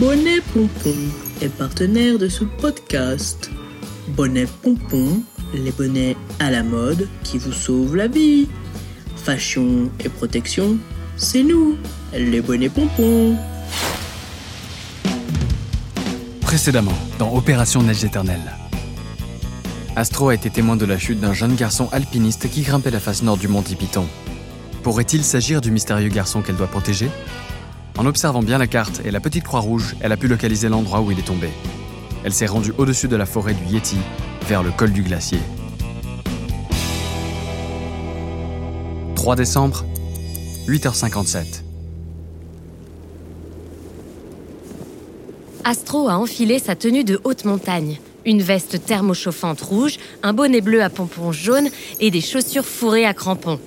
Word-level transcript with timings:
Bonnet 0.00 0.40
Pompon 0.52 0.96
est 1.40 1.48
partenaire 1.48 2.18
de 2.18 2.28
ce 2.28 2.42
podcast. 2.42 3.48
Bonnet 4.08 4.46
Pompon, 4.62 5.22
les 5.54 5.70
bonnets 5.70 6.16
à 6.40 6.50
la 6.50 6.64
mode 6.64 7.08
qui 7.22 7.38
vous 7.38 7.52
sauvent 7.52 7.94
la 7.94 8.08
vie. 8.08 8.48
Fashion 9.14 9.90
et 10.04 10.08
protection, 10.08 10.78
c'est 11.16 11.44
nous, 11.44 11.76
les 12.12 12.40
bonnets 12.40 12.70
pompons. 12.70 13.36
Précédemment, 16.40 16.98
dans 17.20 17.32
Opération 17.32 17.80
Neige 17.82 18.04
éternelle. 18.04 18.52
Astro 19.94 20.30
a 20.30 20.34
été 20.34 20.50
témoin 20.50 20.74
de 20.74 20.86
la 20.86 20.98
chute 20.98 21.20
d'un 21.20 21.34
jeune 21.34 21.54
garçon 21.54 21.88
alpiniste 21.92 22.50
qui 22.50 22.62
grimpait 22.62 22.90
la 22.90 23.00
face 23.00 23.22
nord 23.22 23.36
du 23.36 23.46
mont 23.46 23.62
Tipiton. 23.62 24.08
Pourrait-il 24.82 25.22
s'agir 25.22 25.60
du 25.60 25.70
mystérieux 25.70 26.08
garçon 26.08 26.42
qu'elle 26.42 26.56
doit 26.56 26.66
protéger? 26.66 27.10
En 27.96 28.06
observant 28.06 28.42
bien 28.42 28.58
la 28.58 28.66
carte 28.66 29.02
et 29.04 29.12
la 29.12 29.20
petite 29.20 29.44
croix 29.44 29.60
rouge, 29.60 29.94
elle 30.00 30.10
a 30.10 30.16
pu 30.16 30.26
localiser 30.26 30.68
l'endroit 30.68 31.00
où 31.00 31.12
il 31.12 31.18
est 31.18 31.22
tombé. 31.22 31.48
Elle 32.24 32.32
s'est 32.32 32.46
rendue 32.46 32.72
au-dessus 32.76 33.06
de 33.06 33.16
la 33.16 33.26
forêt 33.26 33.54
du 33.54 33.64
Yeti, 33.72 33.98
vers 34.48 34.62
le 34.62 34.72
col 34.72 34.92
du 34.92 35.02
glacier. 35.02 35.38
3 39.14 39.36
décembre, 39.36 39.84
8h57. 40.66 41.62
Astro 45.62 46.08
a 46.08 46.18
enfilé 46.18 46.58
sa 46.58 46.74
tenue 46.74 47.04
de 47.04 47.20
haute 47.24 47.44
montagne. 47.44 47.98
Une 48.26 48.42
veste 48.42 48.84
thermochauffante 48.84 49.60
rouge, 49.60 49.98
un 50.22 50.32
bonnet 50.32 50.60
bleu 50.60 50.82
à 50.82 50.90
pompons 50.90 51.32
jaunes 51.32 51.68
et 52.00 52.10
des 52.10 52.20
chaussures 52.20 52.66
fourrées 52.66 53.06
à 53.06 53.14
crampons. 53.14 53.60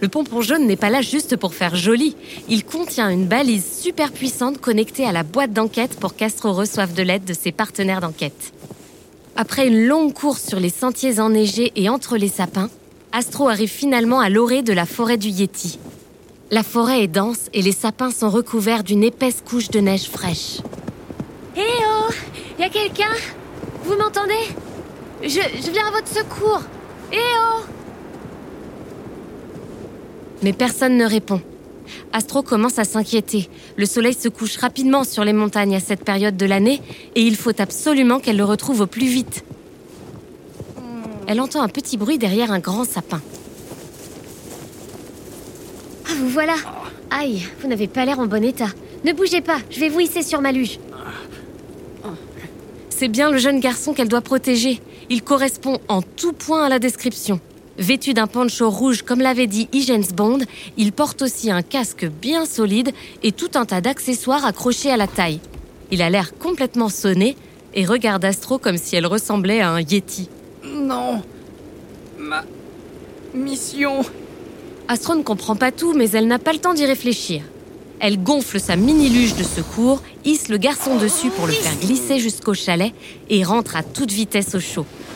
Le 0.00 0.08
pompon 0.08 0.42
jaune 0.42 0.66
n'est 0.66 0.76
pas 0.76 0.90
là 0.90 1.00
juste 1.00 1.36
pour 1.36 1.54
faire 1.54 1.74
joli. 1.74 2.16
Il 2.48 2.64
contient 2.64 3.08
une 3.08 3.26
balise 3.26 3.80
super 3.80 4.12
puissante 4.12 4.60
connectée 4.60 5.06
à 5.06 5.12
la 5.12 5.22
boîte 5.22 5.52
d'enquête 5.52 5.98
pour 5.98 6.14
qu'Astro 6.14 6.52
reçoive 6.52 6.92
de 6.92 7.02
l'aide 7.02 7.24
de 7.24 7.32
ses 7.32 7.52
partenaires 7.52 8.00
d'enquête. 8.00 8.52
Après 9.36 9.68
une 9.68 9.86
longue 9.86 10.12
course 10.12 10.46
sur 10.46 10.60
les 10.60 10.70
sentiers 10.70 11.18
enneigés 11.20 11.72
et 11.76 11.88
entre 11.88 12.16
les 12.16 12.28
sapins, 12.28 12.70
Astro 13.12 13.48
arrive 13.48 13.70
finalement 13.70 14.20
à 14.20 14.28
l'orée 14.28 14.62
de 14.62 14.72
la 14.72 14.84
forêt 14.84 15.16
du 15.16 15.28
Yeti. 15.28 15.78
La 16.50 16.62
forêt 16.62 17.02
est 17.02 17.08
dense 17.08 17.48
et 17.54 17.62
les 17.62 17.72
sapins 17.72 18.10
sont 18.10 18.30
recouverts 18.30 18.84
d'une 18.84 19.02
épaisse 19.02 19.42
couche 19.48 19.68
de 19.70 19.80
neige 19.80 20.08
fraîche. 20.08 20.60
Hé 21.56 21.64
oh 21.64 22.12
Y 22.58 22.62
a 22.62 22.68
quelqu'un? 22.68 23.12
Vous 23.84 23.96
m'entendez? 23.96 24.34
Je, 25.22 25.70
viens 25.72 25.86
à 25.86 25.90
votre 25.90 26.08
secours 26.08 26.60
Hé 27.10 27.18
oh 27.18 27.62
Mais 30.46 30.52
personne 30.52 30.96
ne 30.96 31.04
répond. 31.04 31.40
Astro 32.12 32.40
commence 32.40 32.78
à 32.78 32.84
s'inquiéter. 32.84 33.48
Le 33.76 33.84
soleil 33.84 34.14
se 34.14 34.28
couche 34.28 34.58
rapidement 34.58 35.02
sur 35.02 35.24
les 35.24 35.32
montagnes 35.32 35.74
à 35.74 35.80
cette 35.80 36.04
période 36.04 36.36
de 36.36 36.46
l'année 36.46 36.80
et 37.16 37.22
il 37.22 37.34
faut 37.34 37.60
absolument 37.60 38.20
qu'elle 38.20 38.36
le 38.36 38.44
retrouve 38.44 38.82
au 38.82 38.86
plus 38.86 39.08
vite. 39.08 39.44
Elle 41.26 41.40
entend 41.40 41.62
un 41.62 41.68
petit 41.68 41.96
bruit 41.96 42.16
derrière 42.16 42.52
un 42.52 42.60
grand 42.60 42.84
sapin. 42.84 43.20
Ah, 46.08 46.12
vous 46.16 46.28
voilà 46.28 46.54
Aïe, 47.10 47.44
vous 47.60 47.66
n'avez 47.66 47.88
pas 47.88 48.04
l'air 48.04 48.20
en 48.20 48.26
bon 48.26 48.44
état. 48.44 48.68
Ne 49.04 49.12
bougez 49.14 49.40
pas, 49.40 49.58
je 49.68 49.80
vais 49.80 49.88
vous 49.88 49.98
hisser 49.98 50.22
sur 50.22 50.40
ma 50.40 50.52
luge. 50.52 50.78
C'est 52.88 53.08
bien 53.08 53.32
le 53.32 53.38
jeune 53.38 53.58
garçon 53.58 53.94
qu'elle 53.94 54.06
doit 54.06 54.20
protéger. 54.20 54.80
Il 55.10 55.24
correspond 55.24 55.80
en 55.88 56.02
tout 56.02 56.32
point 56.32 56.62
à 56.62 56.68
la 56.68 56.78
description. 56.78 57.40
Vêtu 57.78 58.14
d'un 58.14 58.26
poncho 58.26 58.70
rouge 58.70 59.02
comme 59.02 59.20
l'avait 59.20 59.46
dit 59.46 59.68
Higgins 59.72 60.12
Bond, 60.14 60.38
il 60.78 60.92
porte 60.92 61.20
aussi 61.22 61.50
un 61.50 61.62
casque 61.62 62.06
bien 62.06 62.46
solide 62.46 62.92
et 63.22 63.32
tout 63.32 63.50
un 63.54 63.66
tas 63.66 63.82
d'accessoires 63.82 64.46
accrochés 64.46 64.90
à 64.90 64.96
la 64.96 65.06
taille. 65.06 65.40
Il 65.90 66.00
a 66.00 66.08
l'air 66.08 66.38
complètement 66.38 66.88
sonné 66.88 67.36
et 67.74 67.84
regarde 67.84 68.24
Astro 68.24 68.58
comme 68.58 68.78
si 68.78 68.96
elle 68.96 69.06
ressemblait 69.06 69.60
à 69.60 69.70
un 69.70 69.80
Yeti. 69.80 70.28
Non. 70.64 71.22
Ma 72.18 72.44
mission. 73.34 74.00
Astro 74.88 75.14
ne 75.14 75.22
comprend 75.22 75.56
pas 75.56 75.70
tout, 75.70 75.92
mais 75.92 76.10
elle 76.10 76.26
n'a 76.26 76.38
pas 76.38 76.52
le 76.54 76.58
temps 76.58 76.74
d'y 76.74 76.86
réfléchir. 76.86 77.42
Elle 78.00 78.22
gonfle 78.22 78.58
sa 78.58 78.76
mini-luge 78.76 79.36
de 79.36 79.42
secours, 79.42 80.02
hisse 80.24 80.48
le 80.48 80.56
garçon 80.56 80.96
dessus 80.96 81.28
pour 81.28 81.46
le 81.46 81.52
faire 81.52 81.76
glisser 81.76 82.18
jusqu'au 82.18 82.54
chalet 82.54 82.92
et 83.28 83.44
rentre 83.44 83.76
à 83.76 83.82
toute 83.82 84.12
vitesse 84.12 84.54
au 84.54 84.60
chaud.« 84.60 84.86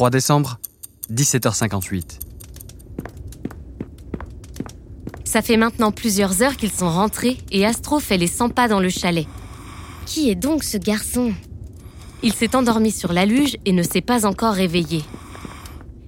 3 0.00 0.08
décembre, 0.08 0.58
17h58. 1.12 2.20
Ça 5.24 5.42
fait 5.42 5.58
maintenant 5.58 5.92
plusieurs 5.92 6.40
heures 6.40 6.56
qu'ils 6.56 6.72
sont 6.72 6.88
rentrés 6.88 7.36
et 7.50 7.66
Astro 7.66 8.00
fait 8.00 8.16
les 8.16 8.26
100 8.26 8.48
pas 8.48 8.66
dans 8.66 8.80
le 8.80 8.88
chalet. 8.88 9.26
Qui 10.06 10.30
est 10.30 10.36
donc 10.36 10.64
ce 10.64 10.78
garçon? 10.78 11.34
Il 12.22 12.32
s'est 12.32 12.56
endormi 12.56 12.92
sur 12.92 13.12
la 13.12 13.26
luge 13.26 13.58
et 13.66 13.72
ne 13.72 13.82
s'est 13.82 14.00
pas 14.00 14.24
encore 14.24 14.54
réveillé. 14.54 15.04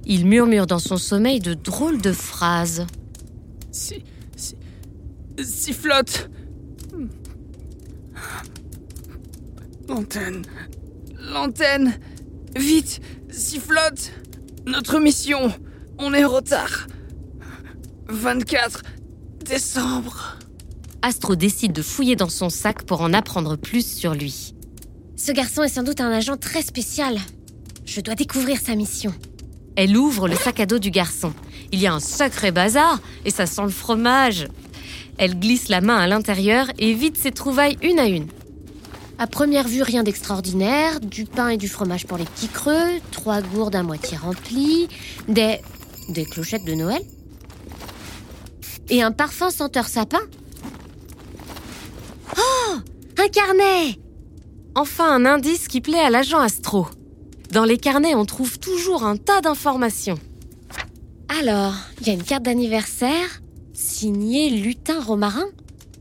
Il 0.06 0.24
murmure 0.24 0.66
dans 0.66 0.78
son 0.78 0.96
sommeil 0.96 1.40
de 1.40 1.52
drôles 1.52 2.00
de 2.00 2.12
phrases. 2.12 2.86
Si. 3.72 4.02
si. 4.36 4.56
Sifflote 5.38 6.30
L'antenne. 9.86 10.46
L'antenne 11.20 11.92
Vite 12.56 13.00
Sifflote 13.30 14.12
Notre 14.66 14.98
mission 14.98 15.52
On 15.98 16.12
est 16.12 16.24
en 16.24 16.28
retard 16.28 16.86
24 18.08 18.82
décembre 19.44 20.36
Astro 21.00 21.34
décide 21.34 21.72
de 21.72 21.80
fouiller 21.82 22.14
dans 22.14 22.28
son 22.28 22.50
sac 22.50 22.82
pour 22.82 23.00
en 23.00 23.14
apprendre 23.14 23.56
plus 23.56 23.86
sur 23.86 24.14
lui. 24.14 24.54
Ce 25.16 25.32
garçon 25.32 25.62
est 25.62 25.68
sans 25.68 25.82
doute 25.82 26.00
un 26.00 26.10
agent 26.12 26.36
très 26.36 26.62
spécial. 26.62 27.18
Je 27.86 28.00
dois 28.00 28.14
découvrir 28.14 28.60
sa 28.60 28.76
mission. 28.76 29.14
Elle 29.74 29.96
ouvre 29.96 30.28
le 30.28 30.36
sac 30.36 30.60
à 30.60 30.66
dos 30.66 30.78
du 30.78 30.90
garçon. 30.90 31.32
Il 31.72 31.80
y 31.80 31.86
a 31.86 31.94
un 31.94 32.00
sacré 32.00 32.52
bazar 32.52 33.00
et 33.24 33.30
ça 33.30 33.46
sent 33.46 33.62
le 33.62 33.70
fromage. 33.70 34.46
Elle 35.16 35.38
glisse 35.38 35.68
la 35.68 35.80
main 35.80 35.96
à 35.96 36.06
l'intérieur 36.06 36.66
et 36.78 36.92
vide 36.92 37.16
ses 37.16 37.32
trouvailles 37.32 37.78
une 37.82 37.98
à 37.98 38.06
une. 38.06 38.28
À 39.22 39.28
première 39.28 39.68
vue, 39.68 39.82
rien 39.82 40.02
d'extraordinaire. 40.02 40.98
Du 40.98 41.26
pain 41.26 41.50
et 41.50 41.56
du 41.56 41.68
fromage 41.68 42.08
pour 42.08 42.18
les 42.18 42.24
petits 42.24 42.48
creux, 42.48 42.98
trois 43.12 43.40
gourdes 43.40 43.76
à 43.76 43.84
moitié 43.84 44.16
remplies, 44.16 44.88
des... 45.28 45.60
des 46.08 46.24
clochettes 46.24 46.64
de 46.64 46.74
Noël. 46.74 47.02
Et 48.90 49.00
un 49.00 49.12
parfum 49.12 49.50
senteur 49.50 49.86
sapin. 49.86 50.18
Oh 52.36 52.78
Un 53.16 53.28
carnet 53.28 53.96
Enfin 54.74 55.14
un 55.14 55.24
indice 55.24 55.68
qui 55.68 55.80
plaît 55.80 56.00
à 56.00 56.10
l'agent 56.10 56.40
Astro. 56.40 56.88
Dans 57.52 57.64
les 57.64 57.78
carnets, 57.78 58.16
on 58.16 58.24
trouve 58.24 58.58
toujours 58.58 59.04
un 59.04 59.16
tas 59.16 59.40
d'informations. 59.40 60.18
Alors, 61.40 61.74
il 62.00 62.08
y 62.08 62.10
a 62.10 62.14
une 62.14 62.24
carte 62.24 62.42
d'anniversaire 62.42 63.40
signée 63.72 64.50
Lutin 64.50 65.00
Romarin. 65.00 65.46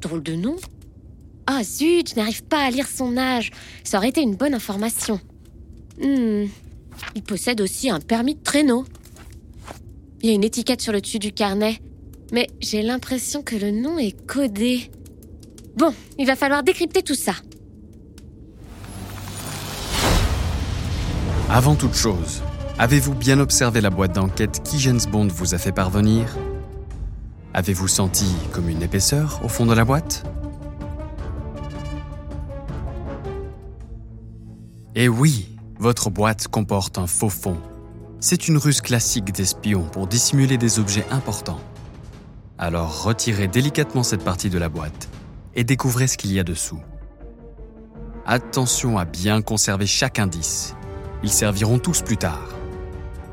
Drôle 0.02 0.24
de 0.24 0.34
nom. 0.34 0.56
Ah 1.48 1.64
zut, 1.64 2.12
je 2.12 2.16
n'arrive 2.16 2.44
pas 2.44 2.64
à 2.64 2.70
lire 2.70 2.88
son 2.88 3.18
âge. 3.18 3.52
Ça 3.84 3.98
aurait 3.98 4.10
été 4.10 4.22
une 4.22 4.36
bonne 4.36 4.54
information. 4.54 5.20
Hmm. 6.02 6.46
Il 7.16 7.24
possède 7.24 7.62
aussi 7.62 7.90
un 7.90 8.00
permis 8.00 8.36
de 8.36 8.44
traîneau. 8.44 8.86
Il 10.22 10.30
y 10.30 10.32
a 10.32 10.36
une 10.36 10.44
étiquette 10.44 10.82
sur 10.82 10.94
le 10.94 11.02
dessus 11.02 11.20
du 11.20 11.32
carnet, 11.32 11.80
mais 12.32 12.48
j'ai 12.60 12.84
l'impression 12.84 13.42
que 13.42 13.56
le 13.56 13.72
nom 13.72 13.98
est 13.98 14.16
codé. 14.28 14.92
Bon, 15.76 15.94
il 16.20 16.28
va 16.28 16.36
falloir 16.36 16.64
décrypter 16.64 17.02
tout 17.02 17.16
ça. 17.16 17.34
Avant 21.50 21.76
toute 21.76 21.96
chose, 21.96 22.42
avez-vous 22.78 23.14
bien 23.14 23.40
observé 23.40 23.82
la 23.82 23.90
boîte 23.90 24.14
d'enquête 24.14 24.62
qui 24.64 24.80
James 24.80 25.02
Bond 25.12 25.28
vous 25.28 25.54
a 25.54 25.58
fait 25.58 25.72
parvenir? 25.72 26.38
Avez-vous 27.54 27.88
senti 27.88 28.28
comme 28.54 28.70
une 28.70 28.82
épaisseur 28.82 29.42
au 29.44 29.50
fond 29.50 29.66
de 29.66 29.74
la 29.74 29.84
boîte? 29.84 30.24
Eh 34.94 35.08
oui, 35.08 35.48
votre 35.80 36.10
boîte 36.10 36.50
comporte 36.50 36.98
un 36.98 37.08
faux 37.08 37.30
fond. 37.30 37.56
C'est 38.20 38.50
une 38.50 38.58
ruse 38.58 38.82
classique 38.82 39.32
d'espion 39.32 39.84
pour 39.84 40.06
dissimuler 40.06 40.58
des 40.58 40.80
objets 40.80 41.06
importants. 41.12 41.62
Alors 42.58 43.04
retirez 43.04 43.48
délicatement 43.48 44.04
cette 44.04 44.24
partie 44.24 44.50
de 44.50 44.58
la 44.58 44.68
boîte 44.68 45.08
et 45.56 45.64
découvrez 45.64 46.08
ce 46.08 46.18
qu'il 46.18 46.34
y 46.34 46.40
a 46.40 46.44
dessous. 46.44 46.82
Attention 48.26 48.98
à 48.98 49.06
bien 49.06 49.42
conserver 49.42 49.86
chaque 49.88 50.20
indice. 50.20 50.76
Ils 51.24 51.32
serviront 51.32 51.80
tous 51.80 52.02
plus 52.02 52.18
tard. 52.18 52.50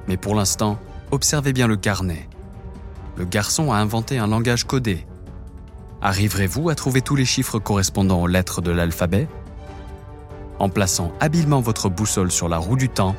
Mais 0.07 0.17
pour 0.17 0.37
l'instant, 0.37 0.79
observez 1.11 1.53
bien 1.53 1.67
le 1.67 1.77
carnet. 1.77 2.29
Le 3.17 3.25
garçon 3.25 3.73
a 3.73 3.79
inventé 3.79 4.19
un 4.19 4.29
langage 4.29 4.63
codé. 4.63 5.07
Arriverez-vous 6.03 6.69
à 6.71 6.77
trouver 6.77 7.03
tous 7.03 7.17
les 7.17 7.25
chiffres 7.25 7.59
correspondant 7.59 8.23
aux 8.23 8.29
lettres 8.29 8.63
de 8.63 8.71
l'alphabet? 8.71 9.27
En 10.59 10.69
plaçant 10.69 11.13
habilement 11.21 11.61
votre 11.61 11.89
boussole 11.89 12.33
sur 12.33 12.49
la 12.49 12.59
roue 12.59 12.77
du 12.77 12.89
temps, 12.89 13.15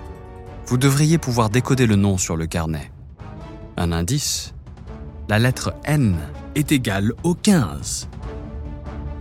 vous 0.66 0.78
devriez 0.78 1.18
pouvoir 1.18 1.50
décoder 1.50 1.88
le 1.88 1.96
nom 1.96 2.18
sur 2.18 2.36
le 2.36 2.48
carnet. 2.48 2.92
Un 3.78 3.92
indice 3.92 4.54
La 5.30 5.40
lettre 5.40 5.74
N 5.86 6.18
est 6.56 6.72
égale 6.72 7.14
au 7.24 7.34
15. 7.34 8.10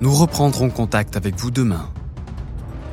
Nous 0.01 0.15
reprendrons 0.15 0.71
contact 0.71 1.17
avec 1.17 1.37
vous 1.37 1.51
demain. 1.51 1.89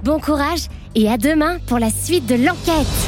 Bon 0.04 0.20
courage 0.20 0.68
et 0.94 1.10
à 1.10 1.18
demain 1.18 1.58
pour 1.66 1.80
la 1.80 1.90
suite 1.90 2.28
de 2.28 2.36
l'enquête 2.36 3.05